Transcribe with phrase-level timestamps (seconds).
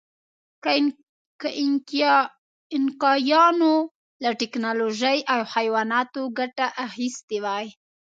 [1.41, 1.49] که
[2.73, 3.73] اینکایانو
[4.23, 7.67] له ټکنالوژۍ او حیواناتو ګټه اخیستې وای.